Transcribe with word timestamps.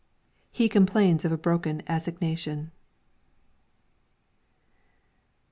He 0.51 0.67
complains 0.67 1.25
of 1.25 1.31
a 1.31 1.37
broken 1.37 1.83
assignation. 1.85 2.71